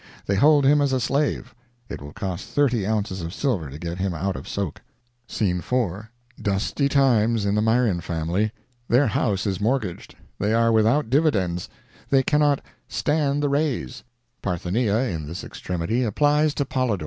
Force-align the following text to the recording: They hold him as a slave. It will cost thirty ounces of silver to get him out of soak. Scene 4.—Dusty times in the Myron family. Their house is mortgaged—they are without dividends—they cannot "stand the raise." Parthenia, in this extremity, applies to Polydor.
They 0.25 0.33
hold 0.33 0.65
him 0.65 0.81
as 0.81 0.93
a 0.93 0.99
slave. 0.99 1.53
It 1.87 2.01
will 2.01 2.11
cost 2.11 2.47
thirty 2.49 2.87
ounces 2.87 3.21
of 3.21 3.35
silver 3.35 3.69
to 3.69 3.77
get 3.77 3.99
him 3.99 4.15
out 4.15 4.35
of 4.35 4.47
soak. 4.47 4.81
Scene 5.27 5.61
4.—Dusty 5.61 6.89
times 6.89 7.45
in 7.45 7.53
the 7.53 7.61
Myron 7.61 8.01
family. 8.01 8.51
Their 8.87 9.05
house 9.05 9.45
is 9.45 9.61
mortgaged—they 9.61 10.55
are 10.55 10.71
without 10.71 11.11
dividends—they 11.11 12.23
cannot 12.23 12.61
"stand 12.87 13.43
the 13.43 13.49
raise." 13.49 14.03
Parthenia, 14.41 14.97
in 15.01 15.27
this 15.27 15.43
extremity, 15.43 16.01
applies 16.03 16.55
to 16.55 16.65
Polydor. 16.65 16.99